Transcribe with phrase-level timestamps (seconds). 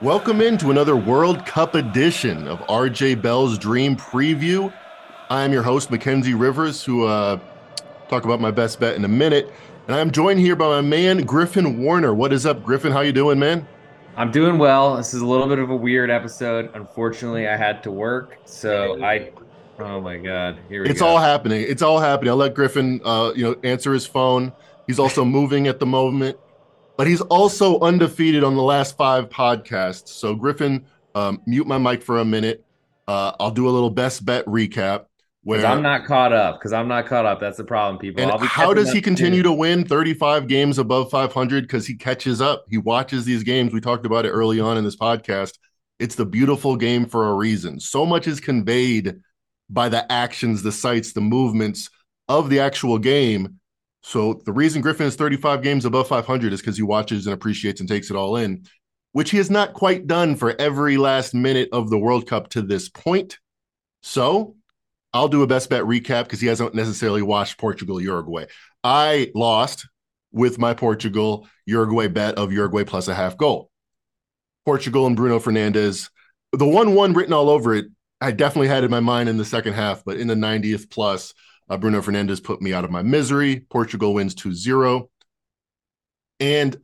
[0.00, 4.72] Welcome into another World Cup edition of RJ Bell's Dream Preview.
[5.28, 7.40] I am your host, Mackenzie Rivers, who uh,
[8.08, 9.52] talk about my best bet in a minute.
[9.88, 12.14] And I'm joined here by my man, Griffin Warner.
[12.14, 12.92] What is up, Griffin?
[12.92, 13.66] How you doing, man?
[14.16, 14.96] I'm doing well.
[14.96, 16.70] This is a little bit of a weird episode.
[16.74, 19.32] Unfortunately, I had to work, so I.
[19.80, 20.60] Oh my God!
[20.68, 21.08] Here we it's go.
[21.08, 21.66] all happening.
[21.68, 22.30] It's all happening.
[22.30, 24.52] I'll let Griffin, uh, you know, answer his phone.
[24.86, 26.38] He's also moving at the moment
[26.98, 30.08] but he's also undefeated on the last five podcasts.
[30.08, 30.84] So, Griffin,
[31.14, 32.64] um, mute my mic for a minute.
[33.06, 35.04] Uh, I'll do a little best bet recap.
[35.44, 37.40] Where I'm not caught up because I'm not caught up.
[37.40, 38.22] That's the problem, people.
[38.22, 39.50] And how does he continue too.
[39.50, 41.62] to win 35 games above 500?
[41.62, 42.66] Because he catches up.
[42.68, 43.72] He watches these games.
[43.72, 45.52] We talked about it early on in this podcast.
[46.00, 47.78] It's the beautiful game for a reason.
[47.78, 49.20] So much is conveyed
[49.70, 51.88] by the actions, the sights, the movements
[52.28, 53.57] of the actual game
[54.08, 57.80] so the reason Griffin is 35 games above 500 is because he watches and appreciates
[57.80, 58.64] and takes it all in,
[59.12, 62.62] which he has not quite done for every last minute of the World Cup to
[62.62, 63.38] this point.
[64.02, 64.56] So
[65.12, 68.46] I'll do a best bet recap because he hasn't necessarily watched Portugal Uruguay.
[68.82, 69.86] I lost
[70.32, 73.70] with my Portugal Uruguay bet of Uruguay plus a half goal.
[74.64, 76.08] Portugal and Bruno Fernandes,
[76.54, 77.84] the 1 1 written all over it,
[78.22, 81.34] I definitely had in my mind in the second half, but in the 90th plus,
[81.68, 83.60] uh, Bruno Fernandes put me out of my misery.
[83.60, 85.10] Portugal wins 2 0.
[86.40, 86.76] And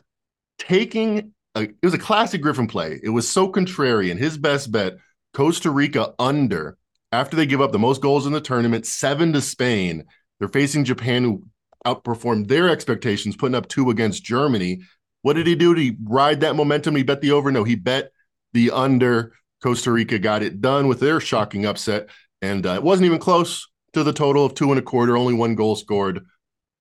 [0.58, 3.00] taking a, it was a classic Griffin play.
[3.02, 4.18] It was so contrarian.
[4.18, 4.94] His best bet,
[5.32, 6.76] Costa Rica under,
[7.12, 10.04] after they give up the most goals in the tournament, seven to Spain.
[10.38, 11.46] They're facing Japan, who
[11.86, 14.82] outperformed their expectations, putting up two against Germany.
[15.22, 15.74] What did he do?
[15.74, 16.96] Did he ride that momentum?
[16.96, 17.52] He bet the over?
[17.52, 18.10] No, he bet
[18.52, 19.32] the under.
[19.62, 22.08] Costa Rica got it done with their shocking upset.
[22.42, 25.34] And uh, it wasn't even close to the total of two and a quarter, only
[25.34, 26.25] one goal scored.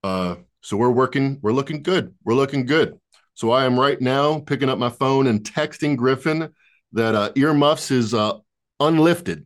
[0.04, 2.14] Uh, so we're working, we're looking good.
[2.24, 3.00] We're looking good.
[3.36, 6.50] So I am right now picking up my phone and texting Griffin
[6.92, 8.34] that uh, earmuffs is uh,
[8.80, 9.46] unlifted.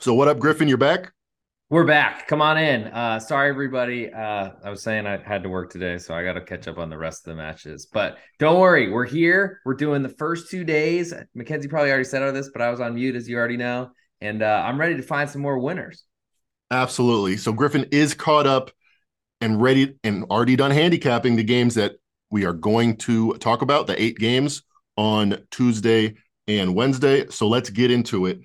[0.00, 0.68] So what up, Griffin?
[0.68, 1.12] You're back.
[1.70, 2.28] We're back.
[2.28, 2.84] Come on in.
[2.84, 4.12] Uh, sorry, everybody.
[4.12, 6.78] Uh, I was saying I had to work today, so I got to catch up
[6.78, 7.88] on the rest of the matches.
[7.92, 9.60] But don't worry, we're here.
[9.64, 11.12] We're doing the first two days.
[11.34, 13.90] Mackenzie probably already said all this, but I was on mute, as you already know,
[14.20, 16.04] and uh, I'm ready to find some more winners.
[16.70, 17.36] Absolutely.
[17.36, 18.70] So Griffin is caught up
[19.40, 21.96] and ready and already done handicapping the games that
[22.30, 24.62] we are going to talk about, the eight games
[24.96, 26.14] on Tuesday
[26.48, 27.26] and Wednesday.
[27.28, 28.40] So let's get into it.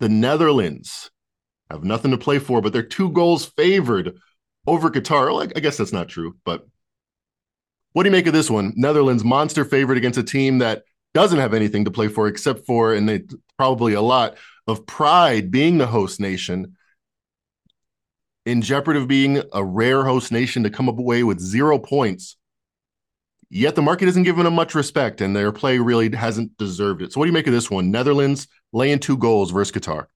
[0.00, 1.10] The Netherlands
[1.70, 4.18] have nothing to play for, but they're two goals favored
[4.66, 5.26] over Qatar.
[5.26, 6.66] Well, I guess that's not true, but
[7.92, 8.72] what do you make of this one?
[8.76, 12.94] Netherlands monster favorite against a team that doesn't have anything to play for except for,
[12.94, 13.24] and they
[13.56, 14.36] probably a lot
[14.66, 16.76] of pride being the host nation
[18.48, 22.36] in jeopardy of being a rare host nation to come up away with zero points.
[23.50, 27.12] Yet the market isn't giving them much respect, and their play really hasn't deserved it.
[27.12, 27.90] So, what do you make of this one?
[27.90, 30.06] Netherlands laying two goals versus Qatar.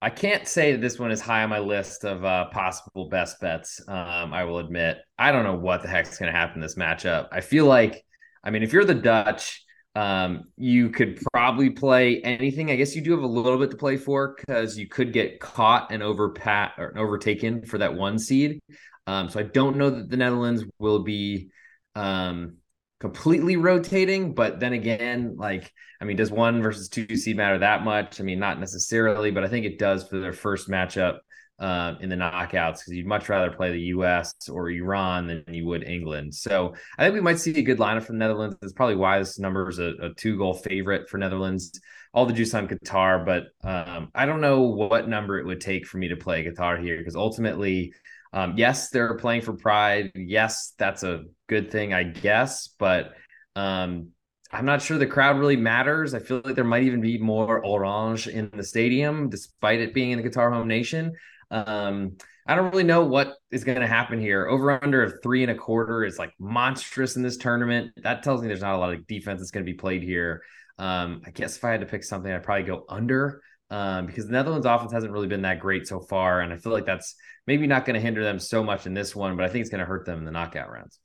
[0.00, 3.38] I can't say that this one is high on my list of uh, possible best
[3.40, 3.80] bets.
[3.86, 6.74] Um, I will admit, I don't know what the heck's going to happen in this
[6.74, 7.28] matchup.
[7.32, 8.02] I feel like,
[8.42, 9.62] I mean, if you're the Dutch,
[9.94, 12.70] um, you could probably play anything.
[12.70, 15.40] I guess you do have a little bit to play for because you could get
[15.40, 18.60] caught and overpat or overtaken for that one seed.
[19.06, 21.50] Um, so I don't know that the Netherlands will be
[21.94, 22.56] um,
[22.98, 27.84] completely rotating, but then again, like I mean, does one versus two seed matter that
[27.84, 28.20] much?
[28.20, 31.18] I mean, not necessarily, but I think it does for their first matchup
[31.58, 34.34] um, in the knockouts because you'd much rather play the U.S.
[34.50, 36.34] or Iran than you would England.
[36.34, 38.56] So I think we might see a good lineup from Netherlands.
[38.60, 41.80] That's probably why this number is a, a two goal favorite for Netherlands.
[42.12, 45.84] All the juice on Qatar, but um, I don't know what number it would take
[45.86, 47.92] for me to play Qatar here because ultimately,
[48.32, 50.12] um, yes, they're playing for pride.
[50.14, 53.14] Yes, that's a good thing, I guess, but
[53.56, 54.10] um,
[54.52, 56.14] I'm not sure the crowd really matters.
[56.14, 60.12] I feel like there might even be more orange in the stadium, despite it being
[60.12, 61.12] in the Qatar home nation.
[61.54, 62.16] Um,
[62.46, 64.46] I don't really know what is going to happen here.
[64.46, 67.92] Over under of three and a quarter is like monstrous in this tournament.
[68.02, 70.42] That tells me there's not a lot of defense that's going to be played here.
[70.78, 73.40] Um, I guess if I had to pick something, I'd probably go under
[73.70, 76.40] um, because the Netherlands offense hasn't really been that great so far.
[76.40, 77.14] And I feel like that's
[77.46, 79.70] maybe not going to hinder them so much in this one, but I think it's
[79.70, 80.98] going to hurt them in the knockout rounds.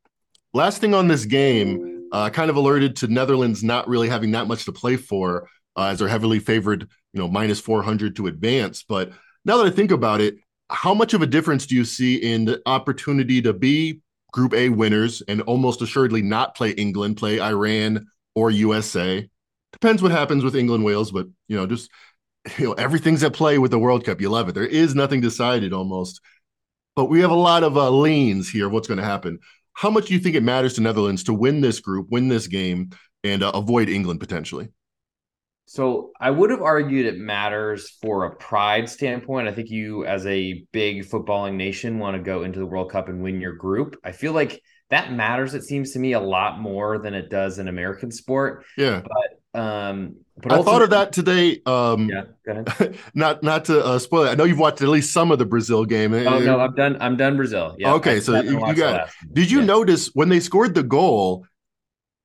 [0.53, 4.47] Last thing on this game, uh, kind of alerted to Netherlands not really having that
[4.47, 8.83] much to play for uh, as they're heavily favored, you know, minus 400 to advance.
[8.83, 9.11] But
[9.49, 10.35] now that I think about it,
[10.69, 13.99] how much of a difference do you see in the opportunity to be
[14.31, 18.05] Group A winners and almost assuredly not play England, play Iran
[18.35, 19.27] or USA?
[19.73, 21.89] Depends what happens with England, Wales, but you know, just
[22.59, 24.21] you know, everything's at play with the World Cup.
[24.21, 24.51] You love it.
[24.53, 26.21] There is nothing decided almost,
[26.95, 29.39] but we have a lot of uh, leans here of what's going to happen.
[29.73, 32.45] How much do you think it matters to Netherlands to win this group, win this
[32.45, 32.91] game,
[33.23, 34.69] and uh, avoid England potentially.
[35.69, 39.47] So I would have argued it matters for a pride standpoint.
[39.47, 43.07] I think you, as a big footballing nation, want to go into the World Cup
[43.07, 43.95] and win your group.
[44.03, 45.53] I feel like that matters.
[45.53, 48.65] It seems to me a lot more than it does in American sport.
[48.77, 51.61] Yeah, but um, but I thought of that today.
[51.67, 52.97] Um, yeah, go ahead.
[53.13, 54.29] not not to uh, spoil it.
[54.29, 56.15] I know you've watched at least some of the Brazil game.
[56.15, 56.97] Oh no, I'm done.
[56.99, 57.37] I'm done.
[57.37, 57.75] Brazil.
[57.77, 57.93] Yeah.
[57.93, 59.11] Okay, so you, you got.
[59.33, 59.65] Did you yeah.
[59.65, 61.45] notice when they scored the goal?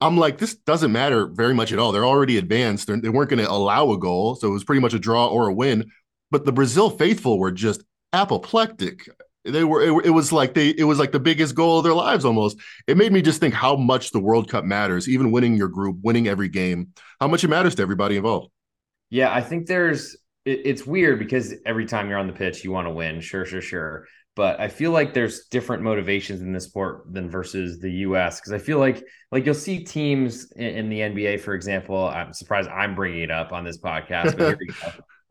[0.04, 1.90] I'm like, this doesn't matter very much at all.
[1.90, 2.86] They're already advanced.
[2.86, 4.98] They're, they were not going to allow a goal, so it was pretty much a
[4.98, 5.90] draw or a win.
[6.30, 9.08] But the Brazil faithful were just apoplectic.
[9.44, 9.82] They were.
[9.82, 10.68] It, it, was like they.
[10.68, 12.58] It was like the biggest goal of their lives almost.
[12.86, 15.08] It made me just think how much the World Cup matters.
[15.08, 16.88] Even winning your group, winning every game,
[17.20, 18.50] how much it matters to everybody involved.
[19.10, 20.16] Yeah, I think there's.
[20.44, 23.20] It, it's weird because every time you're on the pitch, you want to win.
[23.20, 24.06] Sure, sure, sure
[24.36, 28.52] but I feel like there's different motivations in this sport than versus the US because
[28.52, 32.08] I feel like like you'll see teams in, in, the NBA, for example.
[32.08, 34.58] I'm surprised I'm bringing it up on this podcast, but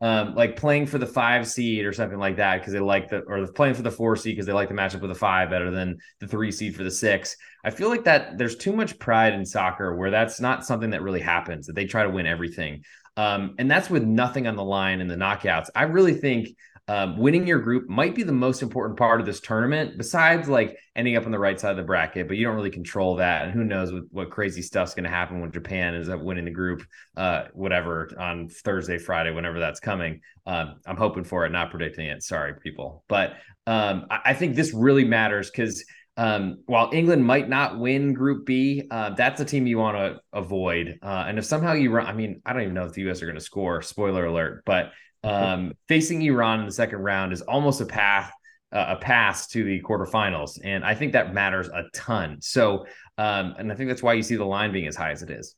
[0.06, 3.20] um, like playing for the five seed or something like that because they like the
[3.20, 5.70] or playing for the four seed because they like the matchup with the five better
[5.70, 7.36] than the three seed for the six.
[7.62, 11.02] I feel like that there's too much pride in soccer where that's not something that
[11.02, 12.84] really happens that they try to win everything.
[13.16, 15.68] Um, and that's with nothing on the line in the knockouts.
[15.74, 19.40] I really think um, winning your group might be the most important part of this
[19.40, 22.28] tournament, besides like ending up on the right side of the bracket.
[22.28, 25.10] But you don't really control that, and who knows what, what crazy stuff's going to
[25.10, 26.84] happen when Japan is up winning the group,
[27.16, 30.20] uh, whatever on Thursday, Friday, whenever that's coming.
[30.46, 32.22] Um, I'm hoping for it, not predicting it.
[32.22, 33.36] Sorry, people, but
[33.66, 35.84] um, I, I think this really matters because.
[36.16, 40.20] Um, while England might not win Group B, uh, that's a team you want to
[40.32, 41.00] avoid.
[41.02, 43.20] Uh, and if somehow you run, I mean, I don't even know if the U.S.
[43.20, 43.82] are going to score.
[43.82, 44.62] Spoiler alert!
[44.64, 44.92] But
[45.24, 48.32] um, facing Iran in the second round is almost a path
[48.74, 52.38] uh, a pass to the quarterfinals, and I think that matters a ton.
[52.40, 52.86] So,
[53.16, 55.30] um, and I think that's why you see the line being as high as it
[55.30, 55.54] is.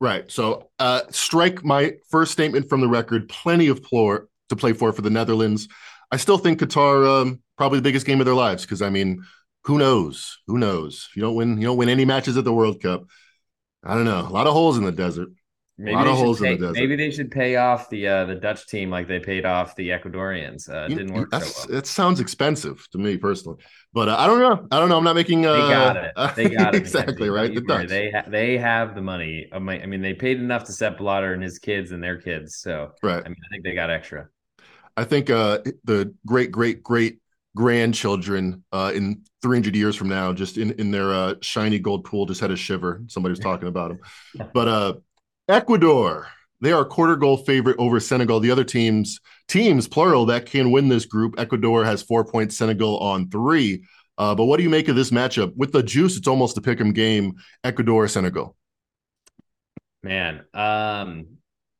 [0.00, 0.28] Right.
[0.30, 3.28] So, uh, strike my first statement from the record.
[3.28, 5.68] Plenty of floor to play for for the Netherlands.
[6.10, 9.22] I still think Qatar um, probably the biggest game of their lives because I mean,
[9.64, 10.38] who knows?
[10.48, 11.08] Who knows?
[11.14, 13.04] You don't win, you don't win any matches at the World Cup.
[13.84, 14.26] I don't know.
[14.26, 15.28] A lot of holes in the desert.
[15.80, 16.78] Maybe a lot of holes pay, in the desert.
[16.78, 19.88] Maybe they should pay off the uh, the Dutch team like they paid off the
[19.88, 20.68] Ecuadorians.
[20.68, 21.32] Uh, it didn't work.
[21.32, 21.78] So well.
[21.78, 24.68] It sounds expensive to me personally, but uh, I don't know.
[24.70, 24.98] I don't know.
[24.98, 25.46] I'm not making.
[25.46, 26.12] Uh, they got it.
[26.36, 27.54] They got it exactly right.
[27.54, 27.88] The Dutch.
[27.88, 29.48] They ha- they have the money.
[29.50, 32.56] I mean, they paid enough to Sepp Blatter and his kids and their kids.
[32.56, 33.22] So right.
[33.24, 34.28] I mean, I think they got extra.
[34.98, 37.20] I think uh, the great great great
[37.56, 42.26] grandchildren uh, in 300 years from now, just in in their uh, shiny gold pool,
[42.26, 43.02] just had a shiver.
[43.06, 43.92] Somebody was talking about
[44.34, 44.94] them, but uh
[45.50, 46.28] Ecuador,
[46.60, 48.38] they are quarter goal favorite over Senegal.
[48.38, 51.34] The other teams, teams plural, that can win this group.
[51.38, 53.82] Ecuador has four points, Senegal on three.
[54.16, 55.52] Uh, but what do you make of this matchup?
[55.56, 57.34] With the juice, it's almost a pick 'em game.
[57.64, 58.56] Ecuador, Senegal.
[60.02, 61.26] Man, um,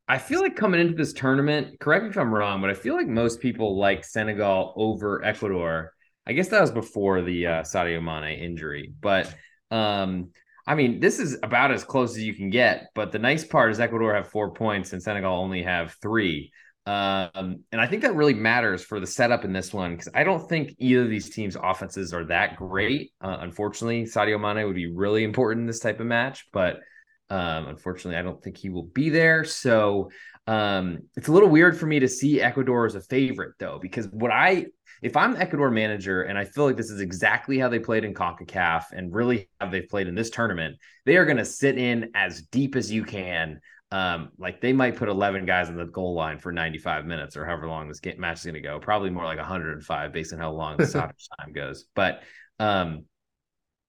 [0.09, 2.97] I feel like coming into this tournament, correct me if I'm wrong, but I feel
[2.97, 5.93] like most people like Senegal over Ecuador.
[6.27, 9.33] I guess that was before the uh, Sadio Mane injury, but
[9.71, 10.31] um,
[10.67, 12.89] I mean, this is about as close as you can get.
[12.95, 16.53] But the nice part is Ecuador have four points and Senegal only have three.
[16.87, 20.25] Um, and I think that really matters for the setup in this one because I
[20.25, 23.13] don't think either of these teams' offenses are that great.
[23.21, 26.81] Uh, unfortunately, Sadio Mane would be really important in this type of match, but
[27.29, 29.45] um, unfortunately, I don't think he will be there.
[29.45, 30.11] So
[30.47, 34.09] um, it's a little weird for me to see Ecuador as a favorite, though, because
[34.09, 34.67] what I
[35.03, 38.15] if I'm Ecuador manager and I feel like this is exactly how they played in
[38.15, 40.77] CONCACAF and really how they've played in this tournament,
[41.07, 43.61] they are going to sit in as deep as you can.
[43.93, 47.45] Um, like they might put 11 guys on the goal line for 95 minutes or
[47.45, 48.79] however long this game, match is going to go.
[48.79, 51.87] Probably more like 105 based on how long the stoppage time goes.
[51.95, 52.23] But
[52.61, 53.05] um,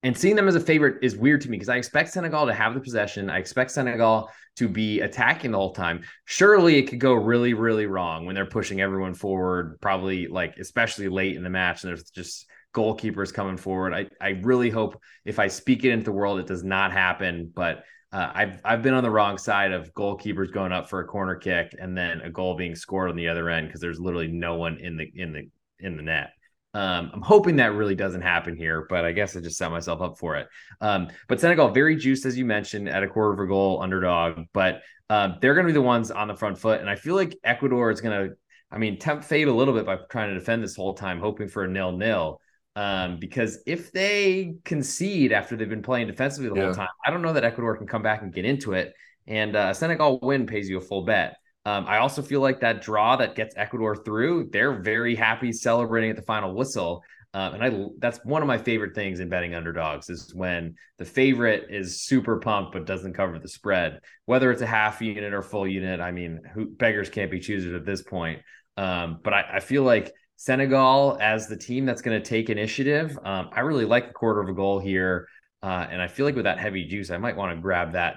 [0.02, 2.54] and seeing them as a favorite is weird to me because I expect Senegal to
[2.54, 3.30] have the possession.
[3.30, 6.02] I expect Senegal to be attacking the whole time.
[6.24, 11.08] Surely it could go really, really wrong when they're pushing everyone forward, probably like especially
[11.08, 13.94] late in the match, and there's just goalkeepers coming forward.
[13.94, 17.52] I, I really hope if I speak it into the world, it does not happen.
[17.54, 21.06] But uh, I've I've been on the wrong side of goalkeepers going up for a
[21.06, 24.28] corner kick and then a goal being scored on the other end because there's literally
[24.28, 26.30] no one in the in the in the net.
[26.74, 30.00] Um, I'm hoping that really doesn't happen here, but I guess I just set myself
[30.00, 30.48] up for it.
[30.80, 34.46] Um, but Senegal, very juiced, as you mentioned, at a quarter of a goal underdog,
[34.54, 36.80] but um, they're going to be the ones on the front foot.
[36.80, 38.34] And I feel like Ecuador is going to,
[38.70, 41.48] I mean, tempt fate a little bit by trying to defend this whole time, hoping
[41.48, 42.40] for a nil nil.
[42.74, 46.64] Um, because if they concede after they've been playing defensively the yeah.
[46.64, 48.94] whole time, I don't know that Ecuador can come back and get into it.
[49.26, 51.36] And uh, Senegal win pays you a full bet.
[51.64, 56.10] Um, I also feel like that draw that gets Ecuador through, they're very happy celebrating
[56.10, 57.04] at the final whistle.
[57.34, 61.04] Um, and I that's one of my favorite things in betting underdogs is when the
[61.04, 65.40] favorite is super pumped but doesn't cover the spread, whether it's a half unit or
[65.40, 66.00] full unit.
[66.00, 68.42] I mean, who beggars can't be choosers at this point.
[68.76, 73.18] Um, but I, I, feel like Senegal as the team that's going to take initiative.
[73.22, 75.28] Um, I really like a quarter of a goal here,
[75.62, 78.16] uh, and I feel like with that heavy juice, I might want to grab that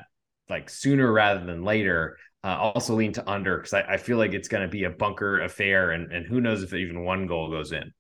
[0.50, 2.18] like sooner rather than later.
[2.46, 4.90] Uh, also lean to under because I, I, feel like it's going to be a
[4.92, 7.92] bunker affair, and and who knows if even one goal goes in.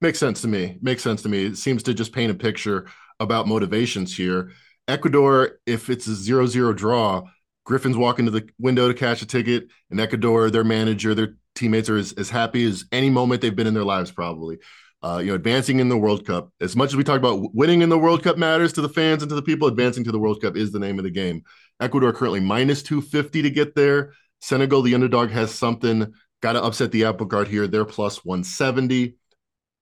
[0.00, 0.78] Makes sense to me.
[0.80, 1.44] Makes sense to me.
[1.44, 2.86] It seems to just paint a picture
[3.20, 4.52] about motivations here.
[4.88, 7.24] Ecuador, if it's a zero-zero draw,
[7.64, 11.90] Griffin's walking to the window to cash a ticket, and Ecuador, their manager, their teammates
[11.90, 14.56] are as, as happy as any moment they've been in their lives, probably.
[15.02, 16.52] Uh, you know, advancing in the World Cup.
[16.60, 19.22] As much as we talk about winning in the World Cup matters to the fans
[19.22, 21.42] and to the people, advancing to the World Cup is the name of the game.
[21.80, 24.12] Ecuador currently minus 250 to get there.
[24.40, 26.12] Senegal, the underdog, has something.
[26.40, 27.66] Got to upset the apple cart here.
[27.66, 29.16] They're plus 170.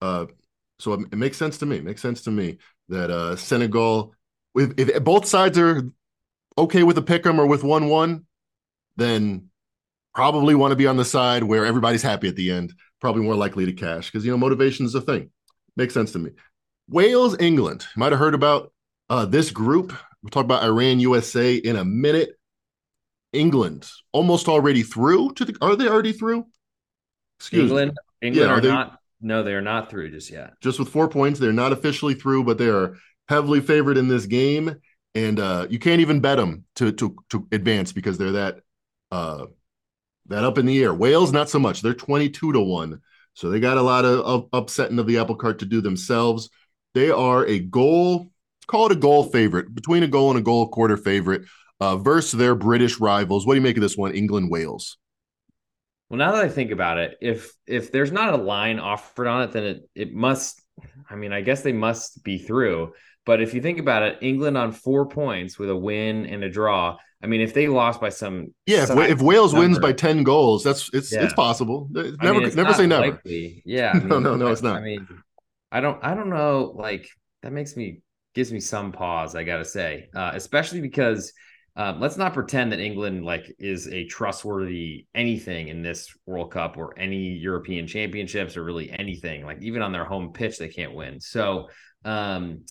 [0.01, 0.27] Uh,
[0.79, 1.77] so it, it, makes sense to me.
[1.77, 2.59] It makes sense to me
[2.89, 4.15] that uh, Senegal,
[4.55, 5.83] if, if both sides are
[6.57, 8.25] okay with a pick 'em or with 1 1,
[8.97, 9.51] then
[10.15, 12.73] probably want to be on the side where everybody's happy at the end.
[13.01, 15.31] Probably more likely to cash because, you know, motivation is a thing.
[15.77, 16.31] Makes sense to me.
[16.89, 17.87] Wales, England.
[17.97, 18.73] You might have heard about
[19.09, 19.93] uh, this group
[20.23, 22.37] We'll talk about Iran, USA in a minute.
[23.33, 25.57] England almost already through to the.
[25.61, 26.47] Are they already through?
[27.39, 27.93] Excuse England.
[28.21, 28.29] Me.
[28.29, 28.99] England yeah, are, are they, not.
[29.21, 30.55] No, they are not through just yet.
[30.61, 32.97] Just with four points, they're not officially through, but they are
[33.29, 34.77] heavily favored in this game,
[35.15, 38.61] and uh, you can't even bet them to to to advance because they're that
[39.13, 39.47] uh,
[40.31, 40.95] that up in the air.
[40.95, 41.83] Wales, not so much.
[41.83, 43.01] They're twenty two to one,
[43.35, 46.49] so they got a lot of, of upsetting of the apple cart to do themselves.
[46.95, 48.33] They are a goal
[48.67, 51.43] call it a goal favorite, between a goal and a goal quarter favorite
[51.81, 53.47] uh, versus their British rivals.
[53.47, 54.97] What do you make of this one, England Wales?
[56.09, 59.43] Well, now that I think about it, if if there's not a line offered on
[59.43, 60.63] it, then it it must.
[61.11, 62.93] I mean, I guess they must be through.
[63.27, 66.49] But if you think about it, England on four points with a win and a
[66.49, 66.97] draw.
[67.23, 70.23] I mean, if they lost by some, yeah, if, if Wales number, wins by ten
[70.23, 71.25] goals, that's it's yeah.
[71.25, 71.89] it's possible.
[71.91, 73.11] Never I mean, it's never say never.
[73.13, 73.63] Likely.
[73.67, 74.77] Yeah, I mean, no, no, no, it's not.
[74.77, 75.07] I mean,
[75.71, 76.73] I don't I don't know.
[76.75, 77.09] Like
[77.43, 78.01] that makes me
[78.35, 81.33] gives me some pause, I gotta say, uh, especially because
[81.77, 86.77] um, let's not pretend that England like is a trustworthy anything in this World Cup
[86.77, 89.45] or any European Championships or really anything.
[89.45, 91.21] Like even on their home pitch, they can't win.
[91.21, 91.69] So,
[92.05, 92.65] um,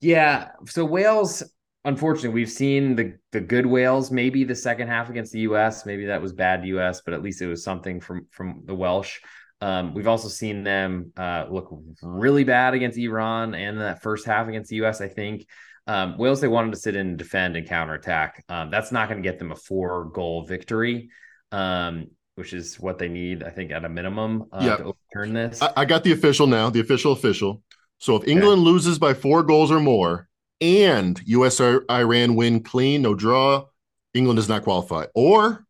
[0.00, 0.50] yeah.
[0.66, 1.42] So Wales,
[1.86, 4.10] unfortunately, we've seen the the good Wales.
[4.10, 5.86] Maybe the second half against the U.S.
[5.86, 9.20] Maybe that was bad U.S., but at least it was something from from the Welsh.
[9.62, 11.68] Um, we've also seen them uh, look
[12.02, 15.46] really bad against Iran and that first half against the US, I think.
[15.86, 18.44] Um, Wales, they wanted to sit in and defend and counterattack.
[18.50, 21.08] Um, that's not going to get them a four goal victory,
[21.52, 24.76] um, which is what they need, I think, at a minimum uh, yeah.
[24.76, 25.62] to overturn this.
[25.62, 27.62] I, I, got the official now, the official official.
[27.98, 28.70] So if England okay.
[28.70, 30.28] loses by four goals or more
[30.60, 33.66] and US Iran win clean, no draw,
[34.14, 35.06] England does not qualify.
[35.14, 35.66] Or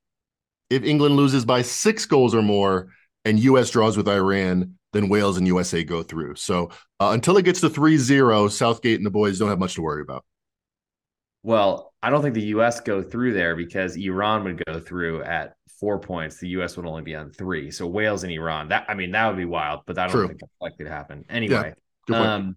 [0.70, 2.88] if England loses by six goals or more
[3.24, 6.36] and US draws with Iran, then Wales and USA go through.
[6.36, 9.74] So uh, until it gets to 3 0, Southgate and the boys don't have much
[9.74, 10.24] to worry about.
[11.42, 15.54] Well, I don't think the US go through there because Iran would go through at
[15.80, 16.38] four points.
[16.38, 17.70] The US would only be on three.
[17.70, 20.28] So Wales and Iran, that I mean, that would be wild, but I don't True.
[20.28, 21.24] think that's likely to happen.
[21.28, 21.74] Anyway,
[22.08, 22.56] yeah, um,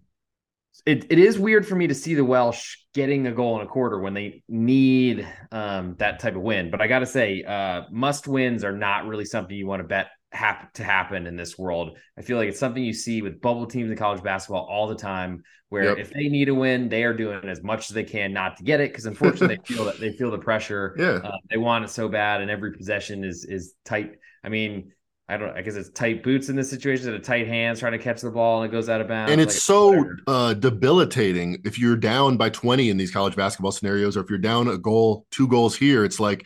[0.86, 3.68] it, it is weird for me to see the Welsh getting a goal in a
[3.68, 6.70] quarter when they need um, that type of win.
[6.70, 9.88] But I got to say, uh, must wins are not really something you want to
[9.88, 11.98] bet hap- to happen in this world.
[12.18, 14.94] I feel like it's something you see with bubble teams in college basketball all the
[14.94, 15.98] time, where yep.
[15.98, 18.64] if they need a win, they are doing as much as they can not to
[18.64, 20.96] get it because unfortunately they feel that they feel the pressure.
[21.00, 24.12] Yeah, uh, they want it so bad, and every possession is is tight.
[24.42, 24.92] I mean.
[25.30, 25.56] I don't.
[25.56, 28.30] I guess it's tight boots in this situation, and tight hands trying to catch the
[28.30, 29.30] ball, and it goes out of bounds.
[29.30, 33.70] And it's like, so uh, debilitating if you're down by 20 in these college basketball
[33.70, 36.04] scenarios, or if you're down a goal, two goals here.
[36.04, 36.44] It's like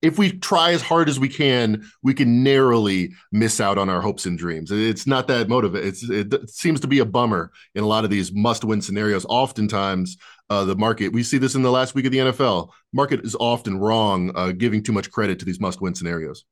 [0.00, 4.00] if we try as hard as we can, we can narrowly miss out on our
[4.00, 4.70] hopes and dreams.
[4.70, 5.88] It's not that motivated.
[5.88, 9.26] It's it seems to be a bummer in a lot of these must-win scenarios.
[9.28, 10.16] Oftentimes,
[10.48, 12.70] uh, the market we see this in the last week of the NFL.
[12.94, 16.46] Market is often wrong, uh, giving too much credit to these must-win scenarios.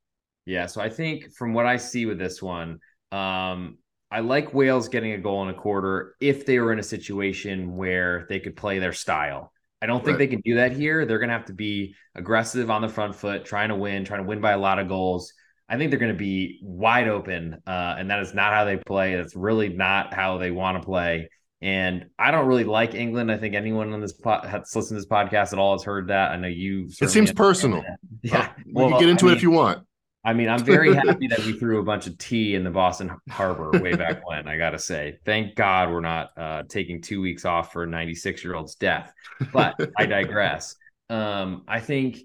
[0.46, 2.78] Yeah, so I think from what I see with this one,
[3.12, 3.78] um,
[4.10, 7.76] I like Wales getting a goal in a quarter if they were in a situation
[7.76, 9.52] where they could play their style.
[9.82, 10.30] I don't think right.
[10.30, 11.04] they can do that here.
[11.04, 14.22] They're going to have to be aggressive on the front foot, trying to win, trying
[14.22, 15.32] to win by a lot of goals.
[15.68, 18.76] I think they're going to be wide open, uh, and that is not how they
[18.76, 19.16] play.
[19.16, 21.28] That's really not how they want to play.
[21.60, 23.32] And I don't really like England.
[23.32, 26.08] I think anyone on this pod, that's listened to this podcast at all has heard
[26.08, 26.30] that.
[26.30, 26.88] I know you.
[27.00, 27.84] It seems personal.
[28.22, 29.84] Yeah, uh, we well, can get into I mean, it if you want.
[30.25, 33.14] I mean, I'm very happy that we threw a bunch of tea in the Boston
[33.28, 34.49] Harbor way back when.
[34.49, 38.43] I gotta say, thank God we're not uh, taking two weeks off for a 96
[38.43, 39.12] year old's death.
[39.52, 40.76] But I digress.
[41.11, 42.21] Um, I think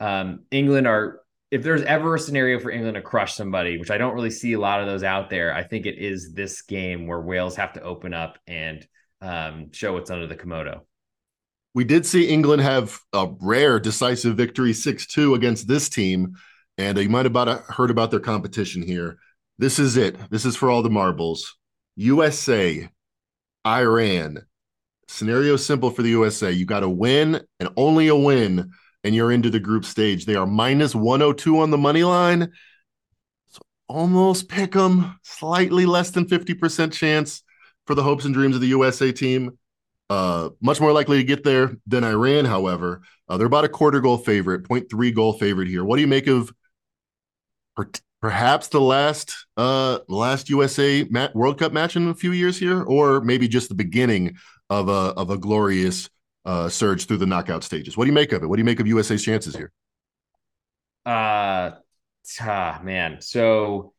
[0.00, 1.20] um, England are.
[1.50, 4.54] If there's ever a scenario for England to crush somebody, which I don't really see
[4.54, 7.74] a lot of those out there, I think it is this game where Wales have
[7.74, 8.86] to open up and
[9.20, 10.80] um, show what's under the Komodo.
[11.74, 16.36] We did see England have a rare decisive victory 6 2 against this team
[16.82, 19.18] and you might have about heard about their competition here.
[19.58, 20.16] This is it.
[20.30, 21.56] This is for all the marbles.
[21.96, 22.88] USA,
[23.66, 24.38] Iran.
[25.08, 26.50] Scenario simple for the USA.
[26.50, 28.72] You got to win and only a win,
[29.04, 30.24] and you're into the group stage.
[30.24, 32.50] They are minus 102 on the money line.
[33.48, 35.18] So almost pick them.
[35.22, 37.42] Slightly less than 50% chance
[37.86, 39.58] for the hopes and dreams of the USA team.
[40.08, 43.02] Uh, much more likely to get there than Iran, however.
[43.28, 45.84] Uh, they're about a quarter goal favorite, 0.3 goal favorite here.
[45.84, 46.52] What do you make of
[48.20, 53.20] perhaps the last uh last USA World Cup match in a few years here, or
[53.20, 54.36] maybe just the beginning
[54.70, 56.08] of a of a glorious
[56.44, 57.96] uh surge through the knockout stages.
[57.96, 58.46] What do you make of it?
[58.46, 59.72] What do you make of USA's chances here?
[61.04, 61.72] Uh
[62.40, 63.20] ah, man.
[63.20, 63.92] So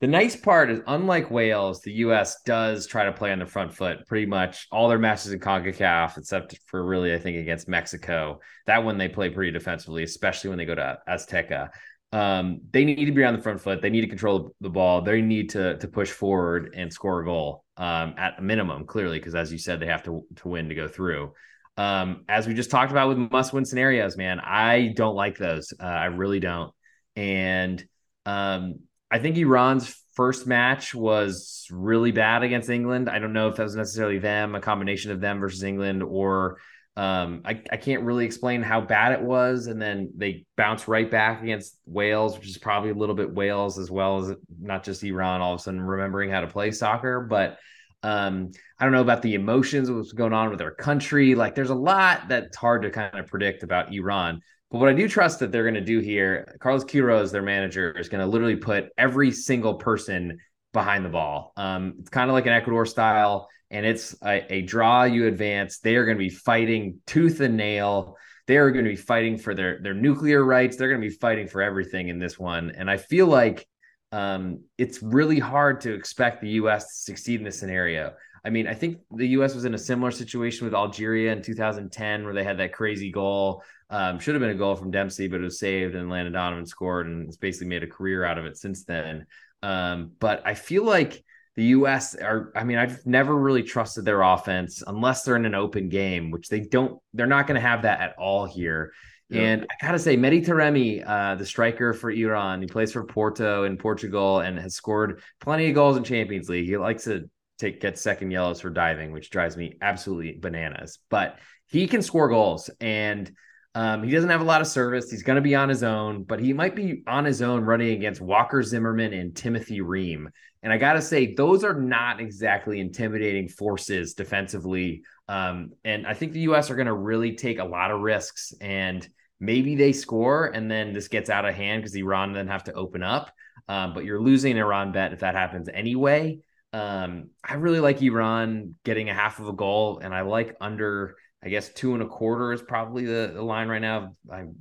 [0.00, 3.74] the nice part is unlike Wales, the US does try to play on the front
[3.74, 8.40] foot pretty much all their matches in CONCACAF, except for really, I think, against Mexico.
[8.66, 11.68] That one they play pretty defensively, especially when they go to Azteca
[12.12, 13.80] um, they need to be on the front foot.
[13.80, 15.02] They need to control the ball.
[15.02, 19.18] They need to to push forward and score a goal um, at a minimum, clearly,
[19.18, 21.32] because as you said, they have to to win to go through.
[21.76, 25.72] Um, as we just talked about with must win scenarios, man, I don't like those.
[25.80, 26.72] Uh, I really don't.
[27.16, 27.82] And
[28.26, 33.08] um, I think Iran's first match was really bad against England.
[33.08, 36.58] I don't know if that was necessarily them, a combination of them versus England, or
[37.00, 39.68] um, I, I can't really explain how bad it was.
[39.68, 43.78] And then they bounce right back against Wales, which is probably a little bit Wales
[43.78, 47.22] as well as not just Iran all of a sudden remembering how to play soccer.
[47.22, 47.56] But
[48.02, 51.34] um, I don't know about the emotions, what's going on with their country.
[51.34, 54.42] Like there's a lot that's hard to kind of predict about Iran.
[54.70, 57.92] But what I do trust that they're going to do here, Carlos Queiroz, their manager,
[57.98, 60.36] is going to literally put every single person
[60.74, 61.54] behind the ball.
[61.56, 65.78] Um, it's kind of like an Ecuador style and it's a, a draw you advance.
[65.78, 68.16] They are going to be fighting tooth and nail.
[68.46, 70.76] They are going to be fighting for their their nuclear rights.
[70.76, 72.72] They're going to be fighting for everything in this one.
[72.76, 73.66] And i feel like
[74.12, 78.12] um, it's really hard to expect the us to succeed in this scenario.
[78.44, 82.24] I mean i think the us was in a similar situation with algeria in 2010
[82.24, 83.62] where they had that crazy goal.
[83.90, 86.66] Um, should have been a goal from dempsey but it was saved and landon donovan
[86.66, 89.26] scored and it's basically made a career out of it since then.
[89.62, 91.22] Um, but i feel like
[91.60, 95.54] the US are I mean I've never really trusted their offense unless they're in an
[95.54, 98.94] open game which they don't they're not going to have that at all here.
[99.28, 99.42] Yeah.
[99.42, 103.04] and I got to say Mehdi Taremi uh, the striker for Iran he plays for
[103.04, 106.64] Porto in Portugal and has scored plenty of goals in Champions League.
[106.64, 110.98] He likes to take get second yellows for diving which drives me absolutely bananas.
[111.10, 113.30] But he can score goals and
[113.74, 115.10] um, he doesn't have a lot of service.
[115.10, 117.92] He's going to be on his own, but he might be on his own running
[117.92, 120.28] against Walker Zimmerman and Timothy Ream.
[120.62, 125.02] And I got to say, those are not exactly intimidating forces defensively.
[125.28, 126.70] Um, and I think the U.S.
[126.70, 130.92] are going to really take a lot of risks and maybe they score and then
[130.92, 133.32] this gets out of hand because Iran then have to open up.
[133.68, 136.40] Um, but you're losing Iran bet if that happens anyway.
[136.72, 141.16] Um, I really like Iran getting a half of a goal, and I like under,
[141.42, 144.14] I guess, two and a quarter is probably the, the line right now.
[144.30, 144.56] I'm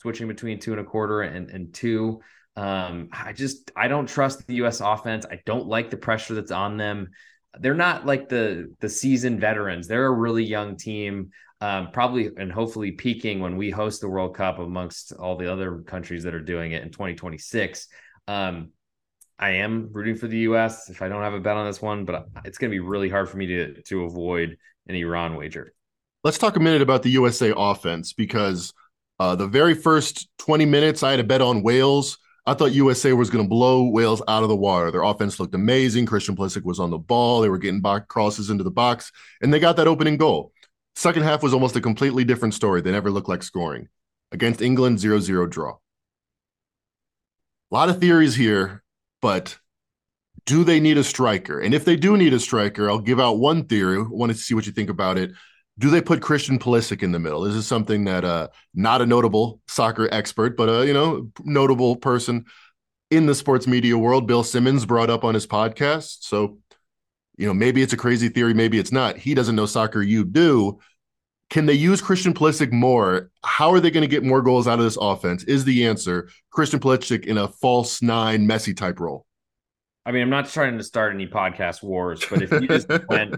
[0.00, 2.20] switching between two and a quarter and, and two.
[2.56, 4.80] Um, I just I don't trust the U.S.
[4.80, 5.24] offense.
[5.30, 7.10] I don't like the pressure that's on them.
[7.58, 9.88] They're not like the the seasoned veterans.
[9.88, 11.30] They're a really young team.
[11.60, 15.78] Um, probably and hopefully peaking when we host the World Cup amongst all the other
[15.82, 17.86] countries that are doing it in 2026.
[18.26, 18.72] Um,
[19.38, 20.90] I am rooting for the U.S.
[20.90, 23.08] if I don't have a bet on this one, but it's going to be really
[23.08, 25.72] hard for me to to avoid an Iran wager.
[26.24, 28.72] Let's talk a minute about the USA offense because
[29.18, 33.12] uh, the very first 20 minutes I had a bet on Wales I thought USA
[33.12, 34.90] was going to blow Wales out of the water.
[34.90, 36.06] Their offense looked amazing.
[36.06, 37.40] Christian Pulisic was on the ball.
[37.40, 40.52] They were getting back crosses into the box, and they got that opening goal.
[40.96, 42.80] Second half was almost a completely different story.
[42.80, 43.88] They never looked like scoring.
[44.32, 45.76] Against England, 0 0 draw.
[47.70, 48.82] A lot of theories here,
[49.20, 49.56] but
[50.44, 51.60] do they need a striker?
[51.60, 53.98] And if they do need a striker, I'll give out one theory.
[53.98, 55.30] I want to see what you think about it
[55.78, 57.40] do they put Christian Pulisic in the middle?
[57.40, 61.96] This is something that uh, not a notable soccer expert, but a you know notable
[61.96, 62.44] person
[63.12, 66.22] in the sports media world, Bill Simmons brought up on his podcast.
[66.22, 66.56] So,
[67.36, 69.18] you know, maybe it's a crazy theory, maybe it's not.
[69.18, 70.78] He doesn't know soccer, you do.
[71.50, 73.30] Can they use Christian Pulisic more?
[73.44, 75.44] How are they going to get more goals out of this offense?
[75.44, 79.26] Is the answer Christian Pulisic in a false nine Messi type role?
[80.04, 83.36] I mean, I'm not trying to start any podcast wars, but if you just went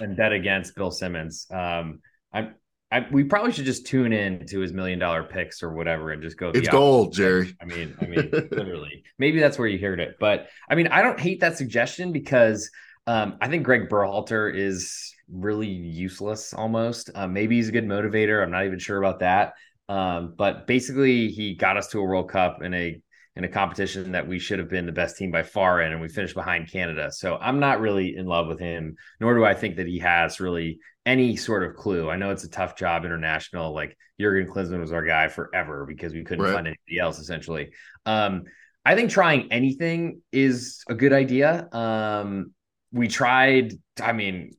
[0.00, 2.00] and bet against Bill Simmons, um,
[2.32, 2.54] I'm
[2.92, 6.22] I, we probably should just tune in to his million dollar picks or whatever and
[6.22, 6.50] just go.
[6.50, 7.56] It's gold, Jerry.
[7.60, 9.02] I mean, I mean, literally.
[9.18, 12.70] Maybe that's where you heard it, but I mean, I don't hate that suggestion because
[13.08, 17.10] um, I think Greg Berhalter is really useless almost.
[17.14, 18.42] Uh, maybe he's a good motivator.
[18.42, 19.54] I'm not even sure about that.
[19.88, 23.00] Um, but basically, he got us to a World Cup in a
[23.36, 26.00] in a competition that we should have been the best team by far in, and
[26.00, 27.12] we finished behind Canada.
[27.12, 30.40] So I'm not really in love with him, nor do I think that he has
[30.40, 32.10] really any sort of clue.
[32.10, 33.74] I know it's a tough job international.
[33.74, 36.54] Like Jurgen Klinsmann was our guy forever because we couldn't right.
[36.54, 37.70] find anybody else essentially.
[38.06, 38.44] Um,
[38.84, 41.68] I think trying anything is a good idea.
[41.72, 42.54] Um,
[42.92, 43.74] we tried.
[44.00, 44.52] I mean,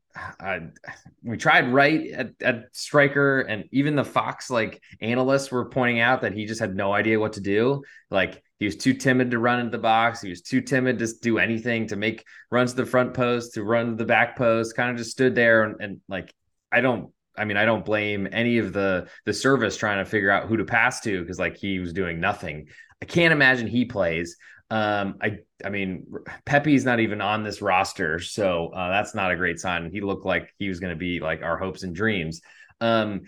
[1.24, 6.22] we tried Wright at, at striker, and even the Fox like analysts were pointing out
[6.22, 7.84] that he just had no idea what to do.
[8.10, 10.22] Like he was too timid to run into the box.
[10.22, 13.64] He was too timid to do anything to make runs to the front post, to
[13.64, 14.76] run the back post.
[14.76, 16.34] Kind of just stood there and, and like
[16.72, 17.12] I don't.
[17.40, 20.58] I mean, I don't blame any of the the service trying to figure out who
[20.58, 22.68] to pass to because like he was doing nothing.
[23.02, 24.38] I can't imagine he plays.
[24.70, 26.08] Um, I I mean,
[26.46, 29.90] Pepi's not even on this roster, so uh, that's not a great sign.
[29.92, 32.42] He looked like he was going to be like our hopes and dreams.
[32.82, 33.22] Um,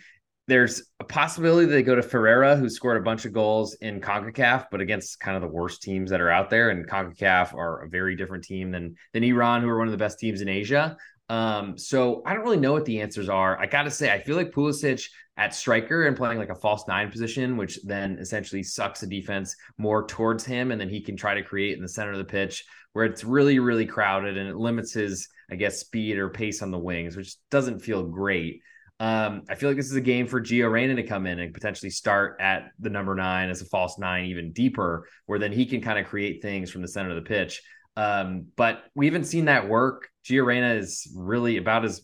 [0.47, 4.65] there's a possibility they go to Ferreira, who scored a bunch of goals in CONCACAF,
[4.71, 6.71] but against kind of the worst teams that are out there.
[6.71, 9.97] And CONCACAF are a very different team than than Iran, who are one of the
[9.97, 10.97] best teams in Asia.
[11.29, 13.57] Um, so I don't really know what the answers are.
[13.59, 15.07] I got to say, I feel like Pulisic
[15.39, 19.55] at striker and playing like a false nine position, which then essentially sucks the defense
[19.77, 22.25] more towards him, and then he can try to create in the center of the
[22.25, 26.61] pitch where it's really, really crowded and it limits his, I guess, speed or pace
[26.61, 28.61] on the wings, which doesn't feel great.
[28.99, 31.53] Um, I feel like this is a game for Gio Reyna to come in and
[31.53, 35.65] potentially start at the number nine as a false nine, even deeper, where then he
[35.65, 37.61] can kind of create things from the center of the pitch.
[37.95, 40.09] Um, but we haven't seen that work.
[40.25, 42.01] Gio Reyna is really about as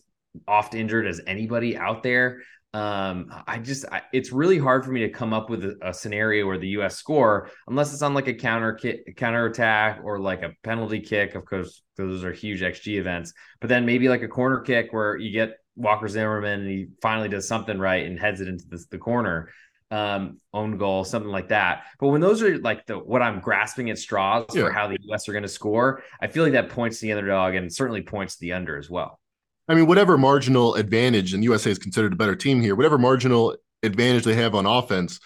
[0.48, 2.42] oft injured as anybody out there.
[2.76, 5.94] Um, I just, I, it's really hard for me to come up with a, a,
[5.94, 6.96] scenario where the U.S.
[6.96, 11.34] score, unless it's on like a counter kick, counter attack or like a penalty kick.
[11.34, 13.32] Of course, those are huge XG events.
[13.62, 17.30] But then maybe like a corner kick where you get Walker Zimmerman and he finally
[17.30, 19.48] does something right and heads it into the, the corner,
[19.90, 21.84] um, own goal, something like that.
[21.98, 24.64] But when those are like the what I'm grasping at straws yeah.
[24.64, 25.30] for how the U.S.
[25.30, 28.34] are going to score, I feel like that points to the underdog and certainly points
[28.34, 29.18] to the under as well.
[29.68, 33.56] I mean, whatever marginal advantage, and USA is considered a better team here, whatever marginal
[33.82, 35.18] advantage they have on offense,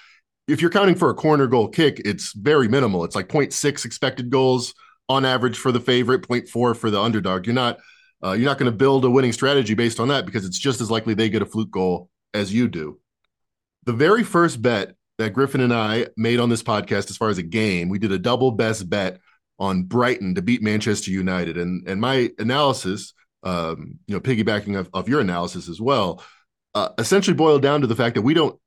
[0.48, 3.04] if you're counting for a corner goal kick, it's very minimal.
[3.04, 4.74] It's like 0.6 expected goals
[5.08, 7.46] on average for the favorite, 0.4 for the underdog.
[7.46, 7.78] You're not
[8.22, 10.80] uh, you're not going to build a winning strategy based on that because it's just
[10.80, 12.98] as likely they get a fluke goal as you do.
[13.86, 17.38] The very first bet that Griffin and I made on this podcast, as far as
[17.38, 19.20] a game, we did a double best bet
[19.58, 24.90] on Brighton to beat Manchester United, and and my analysis um, you know, piggybacking of,
[24.92, 26.22] of your analysis as well,
[26.74, 28.58] uh, essentially boiled down to the fact that we don't.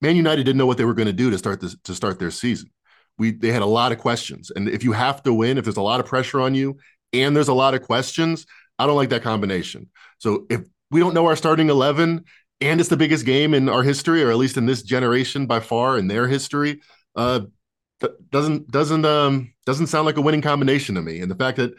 [0.00, 2.18] Man United didn't know what they were going to do to start this to start
[2.18, 2.70] their season.
[3.16, 5.76] We they had a lot of questions, and if you have to win, if there's
[5.76, 6.78] a lot of pressure on you,
[7.12, 8.46] and there's a lot of questions,
[8.78, 9.88] I don't like that combination.
[10.18, 12.24] So if we don't know our starting eleven,
[12.60, 15.60] and it's the biggest game in our history, or at least in this generation by
[15.60, 16.82] far in their history,
[17.16, 17.40] uh,
[18.30, 21.20] doesn't doesn't um doesn't sound like a winning combination to me.
[21.20, 21.72] And the fact that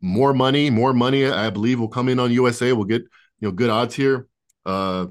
[0.00, 2.72] more money, more money, I believe will come in on USA.
[2.72, 4.28] We'll get, you know, good odds here.
[4.66, 5.06] Uh,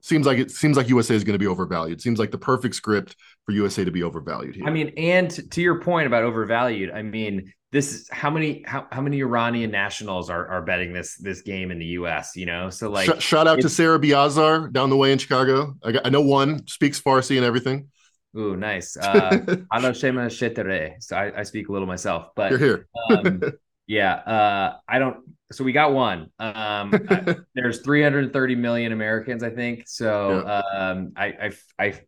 [0.00, 2.00] seems like it seems like USA is going to be overvalued.
[2.00, 4.66] Seems like the perfect script for USA to be overvalued here.
[4.66, 8.86] I mean, and to your point about overvalued, I mean, this is how many how,
[8.90, 12.70] how many Iranian nationals are are betting this this game in the US, you know?
[12.70, 15.74] So like Sh- shout out to Sarah Biazar down the way in Chicago.
[15.84, 17.88] I, got, I know one speaks Farsi and everything.
[18.36, 18.96] Ooh, nice.
[19.02, 19.38] Uh,
[19.74, 21.02] Ala Shema Shetere.
[21.02, 22.88] so I, I speak a little myself, but you're here.
[23.10, 23.42] um,
[23.88, 25.16] Yeah, uh, I don't.
[25.50, 26.30] So we got one.
[26.38, 29.88] Um, I, there's 330 million Americans, I think.
[29.88, 30.60] So yeah.
[30.60, 32.00] um, I, I, I,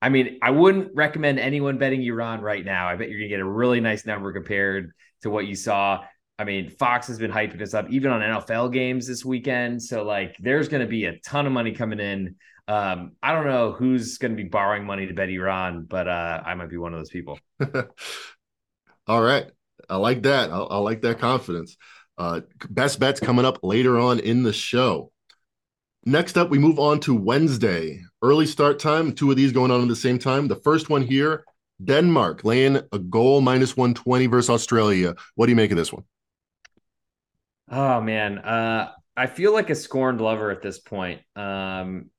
[0.00, 2.88] I mean, I wouldn't recommend anyone betting Iran right now.
[2.88, 4.92] I bet you're gonna get a really nice number compared
[5.22, 6.04] to what you saw.
[6.38, 9.82] I mean, Fox has been hyping this up even on NFL games this weekend.
[9.82, 12.34] So like, there's going to be a ton of money coming in.
[12.66, 16.42] Um, I don't know who's going to be borrowing money to bet Iran, but uh,
[16.44, 17.38] I might be one of those people.
[19.06, 19.46] All right.
[19.88, 20.50] I like that.
[20.50, 21.76] I, I like that confidence.
[22.16, 25.10] Uh, best bets coming up later on in the show.
[26.06, 28.02] Next up, we move on to Wednesday.
[28.22, 29.12] Early start time.
[29.12, 30.48] Two of these going on at the same time.
[30.48, 31.44] The first one here,
[31.82, 35.14] Denmark laying a goal minus 120 versus Australia.
[35.34, 36.04] What do you make of this one?
[37.70, 41.22] Oh man, uh, I feel like a scorned lover at this point.
[41.34, 42.10] Um,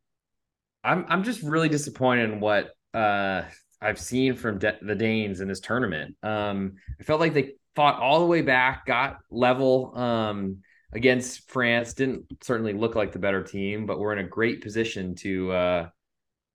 [0.83, 3.43] I'm I'm just really disappointed in what uh,
[3.81, 6.15] I've seen from De- the Danes in this tournament.
[6.23, 10.57] Um, I felt like they fought all the way back, got level um,
[10.93, 11.93] against France.
[11.93, 15.89] Didn't certainly look like the better team, but we're in a great position to, uh,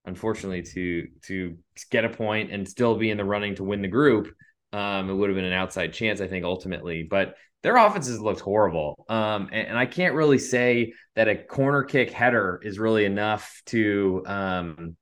[0.07, 1.57] unfortunately, to to
[1.91, 4.35] get a point and still be in the running to win the group.
[4.73, 7.03] Um, it would have been an outside chance, I think, ultimately.
[7.03, 9.05] But their offenses looked horrible.
[9.09, 13.61] Um, and, and, I can't really say that a corner kick header is really enough
[13.67, 14.97] to um,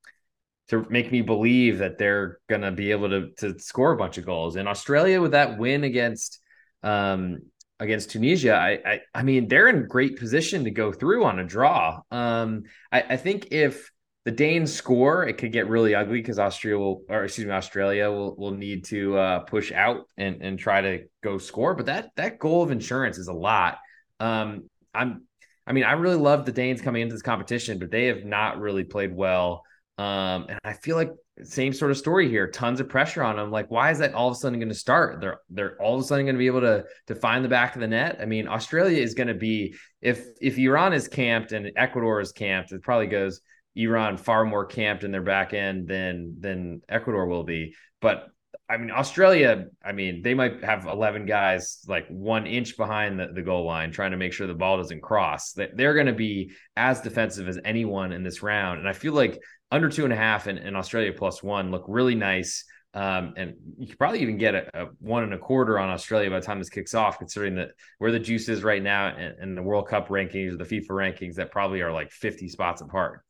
[0.69, 4.19] to make me believe that they're going to be able to to score a bunch
[4.19, 4.57] of goals.
[4.57, 6.41] And Australia with that win against
[6.83, 7.39] um,
[7.81, 11.45] against Tunisia, I, I, I mean they're in great position to go through on a
[11.45, 12.01] draw.
[12.11, 13.91] Um, I, I think if
[14.25, 18.11] the Danes score, it could get really ugly because Austria will, or excuse me, Australia
[18.11, 21.75] will will need to uh, push out and and try to go score.
[21.75, 23.79] But that that goal of insurance is a lot.
[24.21, 25.23] Um, I'm,
[25.67, 28.59] I mean, I really love the Danes coming into this competition, but they have not
[28.61, 29.63] really played well.
[29.99, 31.11] Um, and I feel like
[31.43, 32.49] same sort of story here.
[32.49, 33.51] Tons of pressure on them.
[33.51, 35.21] Like, why is that all of a sudden going to start?
[35.21, 37.75] They're they're all of a sudden going to be able to to find the back
[37.75, 38.19] of the net.
[38.21, 42.33] I mean, Australia is going to be if if Iran is camped and Ecuador is
[42.33, 43.41] camped, it probably goes
[43.75, 47.75] Iran far more camped in their back end than than Ecuador will be.
[48.01, 48.29] But
[48.71, 53.29] I mean, Australia, I mean, they might have 11 guys like one inch behind the,
[53.29, 55.53] the goal line trying to make sure the ball doesn't cross.
[55.53, 58.79] They're going to be as defensive as anyone in this round.
[58.79, 61.85] And I feel like under two and a half and, and Australia plus one look
[61.89, 62.65] really nice.
[62.93, 66.29] Um, and you could probably even get a, a, one and a quarter on Australia
[66.29, 69.57] by the time this kicks off, considering that where the juice is right now and,
[69.57, 73.23] the World Cup rankings or the FIFA rankings that probably are like 50 spots apart.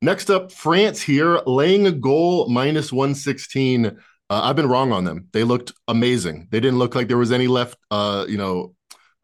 [0.00, 3.98] Next up, France here laying a goal minus 116.
[4.30, 5.28] Uh, I've been wrong on them.
[5.32, 6.48] They looked amazing.
[6.50, 8.74] They didn't look like there was any left, uh, you know,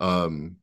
[0.01, 0.57] um,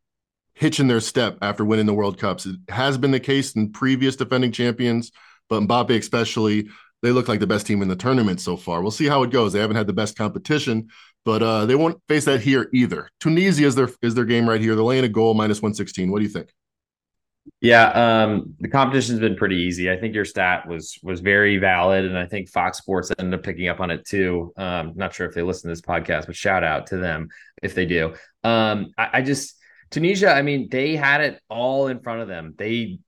[0.56, 2.46] hitch in their step after winning the World Cups.
[2.46, 5.12] It has been the case in previous defending champions
[5.52, 6.70] but Mbappe especially,
[7.04, 8.82] they look like the best team in the tournament so far.
[8.82, 9.52] We'll see how it goes.
[9.52, 10.88] They haven't had the best competition,
[11.26, 13.10] but uh, they won't face that here either.
[13.20, 14.76] Tunisia is their is their game right here.
[14.76, 16.10] They're laying a goal minus one sixteen.
[16.10, 16.54] What do you think?
[17.60, 19.90] Yeah, um, the competition's been pretty easy.
[19.90, 23.44] I think your stat was was very valid, and I think Fox Sports ended up
[23.44, 24.54] picking up on it too.
[24.58, 27.30] Um, not sure if they listen to this podcast, but shout out to them
[27.62, 28.14] if they do.
[28.44, 29.56] Um, I, I just
[29.90, 30.32] Tunisia.
[30.32, 32.54] I mean, they had it all in front of them.
[32.58, 33.00] They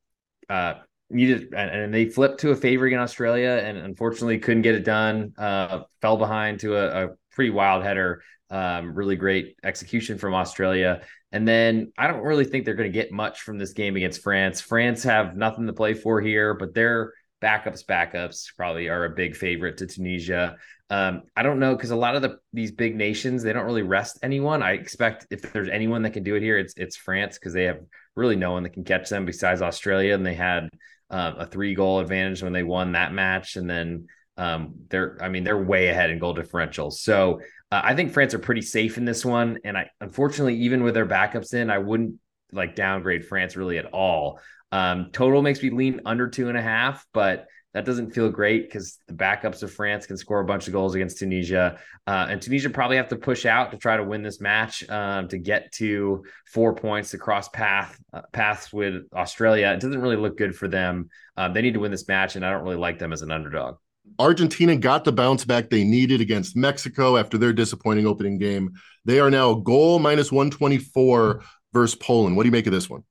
[0.49, 0.75] uh,
[1.09, 5.33] needed and, they flipped to a favor against Australia and unfortunately couldn't get it done.
[5.37, 8.21] Uh, fell behind to a, a pretty wild header.
[8.49, 11.01] Um, really great execution from Australia.
[11.31, 14.21] And then I don't really think they're going to get much from this game against
[14.21, 14.61] France.
[14.61, 19.35] France have nothing to play for here, but their backups, backups probably are a big
[19.35, 20.57] favorite to Tunisia.
[20.89, 23.81] Um, I don't know because a lot of the these big nations they don't really
[23.81, 24.61] rest anyone.
[24.61, 27.63] I expect if there's anyone that can do it here, it's it's France because they
[27.63, 27.79] have
[28.15, 30.69] really no one that can catch them besides Australia, and they had
[31.09, 34.05] um, a three goal advantage when they won that match, and then
[34.37, 36.93] um, they're I mean they're way ahead in goal differentials.
[36.93, 37.41] So
[37.71, 40.93] uh, I think France are pretty safe in this one, and I unfortunately even with
[40.93, 42.15] their backups in, I wouldn't
[42.51, 44.39] like downgrade France really at all.
[44.71, 48.67] Um, total makes me lean under two and a half, but that doesn't feel great
[48.67, 51.79] because the backups of France can score a bunch of goals against Tunisia.
[52.05, 55.27] Uh, and Tunisia probably have to push out to try to win this match um,
[55.29, 59.71] to get to four points across path uh, paths with Australia.
[59.73, 61.09] It doesn't really look good for them.
[61.35, 63.31] Um, they need to win this match, and I don't really like them as an
[63.31, 63.77] underdog.
[64.19, 68.73] Argentina got the bounce back they needed against Mexico after their disappointing opening game.
[69.05, 71.41] They are now goal minus 124
[71.73, 72.35] versus Poland.
[72.35, 73.03] What do you make of this one?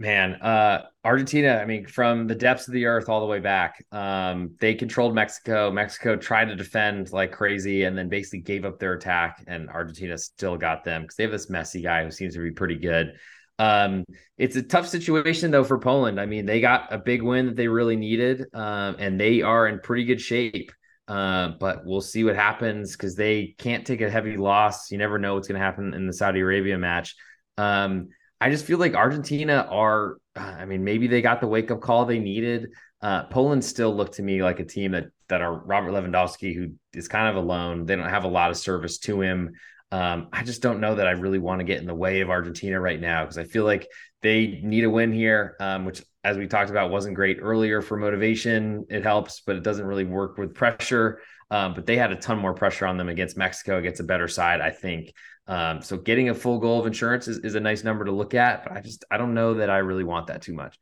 [0.00, 3.84] Man, uh, Argentina, I mean, from the depths of the earth all the way back,
[3.90, 5.72] um, they controlled Mexico.
[5.72, 10.16] Mexico tried to defend like crazy and then basically gave up their attack, and Argentina
[10.16, 13.14] still got them because they have this Messi guy who seems to be pretty good.
[13.58, 14.04] Um,
[14.36, 16.20] it's a tough situation though for Poland.
[16.20, 19.66] I mean, they got a big win that they really needed, um, and they are
[19.66, 20.70] in pretty good shape.
[21.08, 24.90] Uh, but we'll see what happens because they can't take a heavy loss.
[24.90, 27.16] You never know what's going to happen in the Saudi Arabia match.
[27.56, 28.08] Um,
[28.40, 32.04] I just feel like Argentina are, I mean, maybe they got the wake up call
[32.04, 32.68] they needed.
[33.00, 36.72] Uh, Poland still looked to me like a team that that are Robert Lewandowski, who
[36.92, 37.86] is kind of alone.
[37.86, 39.52] They don't have a lot of service to him.
[39.90, 42.30] Um, I just don't know that I really want to get in the way of
[42.30, 43.88] Argentina right now because I feel like
[44.20, 47.96] they need a win here, um, which, as we talked about, wasn't great earlier for
[47.96, 48.86] motivation.
[48.90, 51.20] It helps, but it doesn't really work with pressure.
[51.50, 54.28] Um, but they had a ton more pressure on them against Mexico, against a better
[54.28, 55.14] side, I think.
[55.46, 58.34] Um, so getting a full goal of insurance is, is a nice number to look
[58.34, 60.78] at, but I just I don't know that I really want that too much.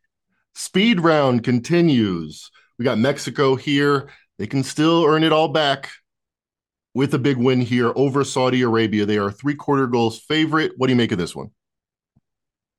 [0.56, 2.50] Speed round continues.
[2.76, 4.10] We got Mexico here.
[4.38, 5.90] They can still earn it all back
[6.96, 9.04] with a big win here over Saudi Arabia.
[9.04, 10.72] They are three quarter goals favorite.
[10.78, 11.50] What do you make of this one?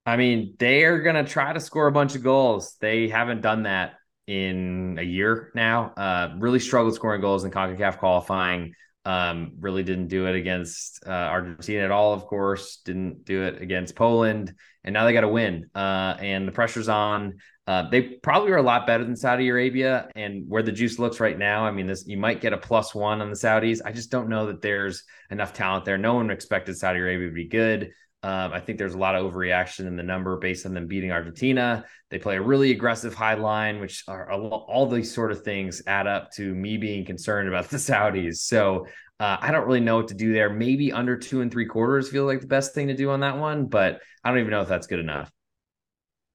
[0.07, 2.77] I mean, they are going to try to score a bunch of goals.
[2.81, 3.93] They haven't done that
[4.25, 5.93] in a year now.
[5.95, 8.73] Uh, really struggled scoring goals in CONCACAF qualifying.
[9.05, 12.81] Um, really didn't do it against uh, Argentina at all, of course.
[12.85, 14.51] Didn't do it against Poland,
[14.83, 15.69] and now they got to win.
[15.75, 17.37] Uh, and the pressure's on.
[17.67, 21.19] Uh, they probably are a lot better than Saudi Arabia, and where the juice looks
[21.19, 21.65] right now.
[21.65, 23.81] I mean, this you might get a plus one on the Saudis.
[23.83, 25.97] I just don't know that there's enough talent there.
[25.97, 27.91] No one expected Saudi Arabia to be good.
[28.23, 31.11] Um, I think there's a lot of overreaction in the number based on them beating
[31.11, 31.85] Argentina.
[32.09, 36.07] They play a really aggressive high line, which are all these sort of things add
[36.07, 38.37] up to me being concerned about the Saudis.
[38.37, 38.87] So
[39.19, 40.49] uh, I don't really know what to do there.
[40.49, 43.37] Maybe under two and three quarters feel like the best thing to do on that
[43.37, 45.31] one, but I don't even know if that's good enough.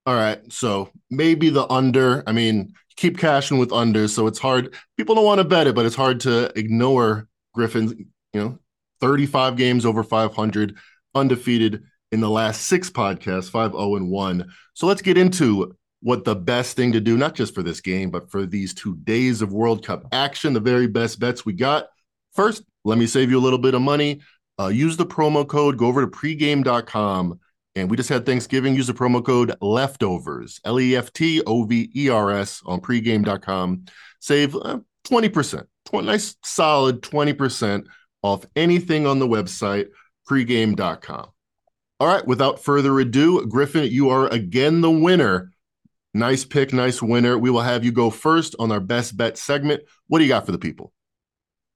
[0.05, 0.41] All right.
[0.53, 2.23] So maybe the under.
[2.27, 4.09] I mean, keep cashing with under.
[4.09, 4.75] So it's hard.
[4.97, 8.59] People don't want to bet it, but it's hard to ignore Griffin's, you know,
[9.01, 10.77] 35 games over 500
[11.15, 14.53] undefeated in the last six podcasts, 5 0 and 1.
[14.75, 18.11] So let's get into what the best thing to do, not just for this game,
[18.11, 21.87] but for these two days of World Cup action, the very best bets we got.
[22.33, 24.21] First, let me save you a little bit of money.
[24.59, 27.39] Uh, use the promo code, go over to pregame.com.
[27.75, 28.75] And we just had Thanksgiving.
[28.75, 32.81] Use the promo code leftovers, L E F T O V E R S on
[32.81, 33.87] pregame.com.
[34.21, 37.87] Save uh, 20%, 20, nice solid 20%
[38.23, 39.89] off anything on the website
[40.29, 41.29] pregame.com.
[41.99, 45.53] All right, without further ado, Griffin, you are again the winner.
[46.15, 47.39] Nice pick, nice winner.
[47.39, 49.83] We will have you go first on our best bet segment.
[50.09, 50.93] What do you got for the people?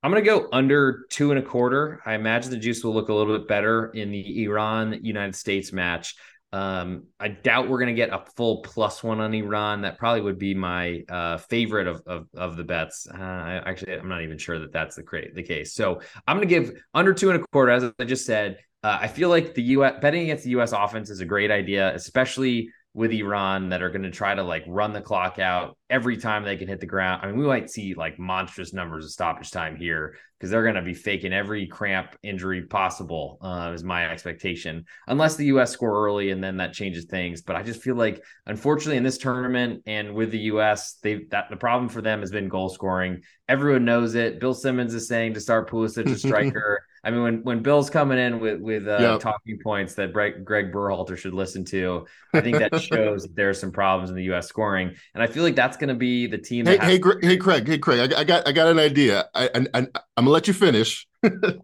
[0.03, 2.01] I'm going to go under two and a quarter.
[2.07, 5.73] I imagine the juice will look a little bit better in the Iran United States
[5.73, 6.15] match.
[6.53, 9.83] Um, I doubt we're going to get a full plus one on Iran.
[9.83, 13.07] That probably would be my uh, favorite of, of, of the bets.
[13.13, 15.75] Uh, I, actually, I'm not even sure that that's the the case.
[15.75, 17.73] So I'm going to give under two and a quarter.
[17.73, 19.95] As I just said, uh, I feel like the U.S.
[20.01, 20.73] betting against the U.S.
[20.73, 24.65] offense is a great idea, especially with Iran that are going to try to like
[24.67, 27.21] run the clock out every time they can hit the ground.
[27.23, 30.77] I mean, we might see like monstrous numbers of stoppage time here because they're going
[30.77, 35.73] to be faking every cramp injury possible, uh, is my expectation, unless the U.S.
[35.73, 37.43] score early and then that changes things.
[37.43, 41.51] But I just feel like, unfortunately, in this tournament and with the U.S., they that
[41.51, 43.21] the problem for them has been goal scoring.
[43.47, 44.41] Everyone knows it.
[44.41, 46.83] Bill Simmons is saying to start Pulisic a striker.
[47.07, 49.21] I mean, when when Bill's coming in with with uh, yep.
[49.21, 53.49] talking points that Greg, Greg Berhalter should listen to, I think that shows that there
[53.49, 54.49] are some problems in the U.S.
[54.49, 56.67] scoring, and I feel like that's going to be the team.
[56.67, 59.29] Hey, hey, hey, Craig, hey, Craig, I, I, got I got an idea.
[59.37, 61.07] I, I, I am gonna let you finish.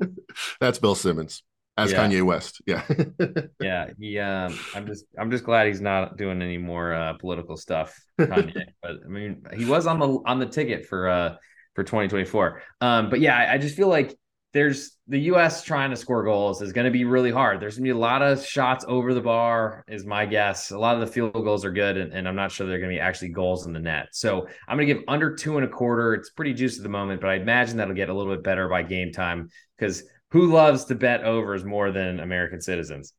[0.61, 1.43] that's Bill Simmons
[1.77, 2.07] as yeah.
[2.07, 2.63] Kanye West.
[2.65, 2.87] Yeah,
[3.61, 3.89] yeah.
[3.99, 8.01] He, um, I'm just I'm just glad he's not doing any more uh, political stuff,
[8.17, 8.67] Kanye.
[8.81, 11.35] but I mean, he was on the on the ticket for uh
[11.75, 12.63] for 2024.
[12.81, 14.17] Um, but yeah, I, I just feel like
[14.53, 15.63] there's the U.S.
[15.63, 17.59] trying to score goals is going to be really hard.
[17.59, 20.71] There's going to be a lot of shots over the bar, is my guess.
[20.71, 22.91] A lot of the field goals are good, and, and I'm not sure they're going
[22.91, 24.09] to be actually goals in the net.
[24.13, 26.15] So I'm going to give under two and a quarter.
[26.15, 28.69] It's pretty juicy at the moment, but I imagine that'll get a little bit better
[28.69, 33.15] by game time because who loves to bet overs more than American citizens?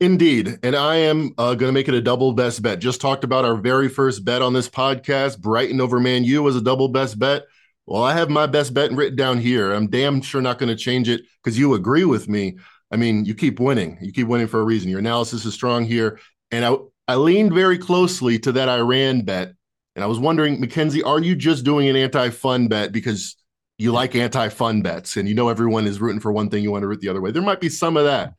[0.00, 0.58] Indeed.
[0.62, 2.78] And I am uh, going to make it a double best bet.
[2.78, 5.40] Just talked about our very first bet on this podcast.
[5.40, 7.42] Brighton over Man U was a double best bet.
[7.88, 9.72] Well, I have my best bet written down here.
[9.72, 12.58] I'm damn sure not going to change it because you agree with me.
[12.90, 13.96] I mean, you keep winning.
[14.02, 14.90] You keep winning for a reason.
[14.90, 16.20] Your analysis is strong here.
[16.50, 16.76] And I,
[17.08, 19.54] I leaned very closely to that Iran bet.
[19.96, 23.36] And I was wondering, Mackenzie, are you just doing an anti fun bet because
[23.78, 26.70] you like anti fun bets and you know everyone is rooting for one thing, you
[26.70, 27.30] want to root the other way?
[27.30, 28.34] There might be some of that.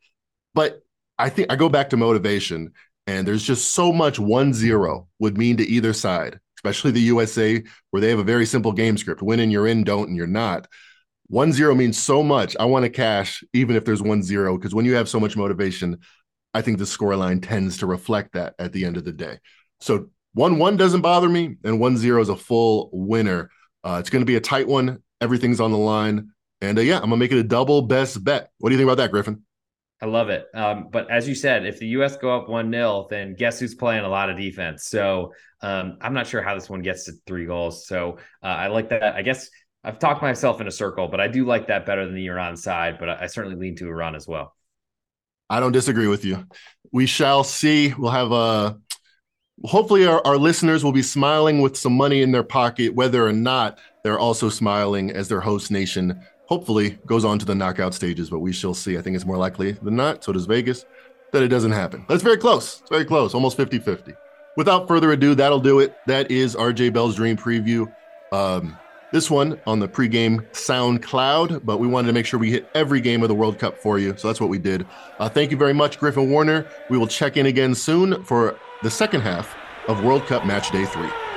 [0.54, 0.80] But
[1.18, 2.72] I think I go back to motivation,
[3.08, 7.62] and there's just so much 1 0 would mean to either side especially the USA,
[7.90, 10.26] where they have a very simple game script win and you're in, don't and you're
[10.26, 10.66] not.
[11.28, 12.54] 1 0 means so much.
[12.60, 15.36] I want to cash even if there's 1 0, because when you have so much
[15.36, 15.98] motivation,
[16.52, 19.38] I think the scoreline tends to reflect that at the end of the day.
[19.80, 23.50] So 1 1 doesn't bother me, and 1 0 is a full winner.
[23.82, 25.02] Uh, it's going to be a tight one.
[25.20, 26.30] Everything's on the line.
[26.60, 28.50] And uh, yeah, I'm going to make it a double best bet.
[28.58, 29.42] What do you think about that, Griffin?
[30.02, 30.46] I love it.
[30.54, 32.16] Um, but as you said, if the U.S.
[32.16, 34.84] go up one 0 then guess who's playing a lot of defense?
[34.84, 37.86] So um, I'm not sure how this one gets to three goals.
[37.86, 39.14] So uh, I like that.
[39.14, 39.50] I guess
[39.84, 42.56] I've talked myself in a circle, but I do like that better than the Iran
[42.56, 42.96] side.
[42.98, 44.54] But I, I certainly lean to Iran as well.
[45.50, 46.46] I don't disagree with you.
[46.92, 47.92] We shall see.
[47.92, 48.34] We'll have a.
[48.34, 48.74] Uh,
[49.64, 53.32] hopefully, our, our listeners will be smiling with some money in their pocket, whether or
[53.32, 58.28] not they're also smiling as their host nation hopefully goes on to the knockout stages,
[58.28, 58.98] but we shall see.
[58.98, 60.84] I think it's more likely than not, so does Vegas,
[61.32, 62.04] that it doesn't happen.
[62.10, 62.80] It's very close.
[62.80, 64.14] It's very close, almost 50 50.
[64.56, 65.96] Without further ado, that'll do it.
[66.06, 67.90] That is RJ Bell's Dream Preview.
[68.32, 68.76] Um,
[69.12, 73.00] this one on the pregame SoundCloud, but we wanted to make sure we hit every
[73.00, 74.16] game of the World Cup for you.
[74.16, 74.86] So that's what we did.
[75.18, 76.66] Uh, thank you very much, Griffin Warner.
[76.88, 79.56] We will check in again soon for the second half
[79.88, 81.29] of World Cup Match Day 3.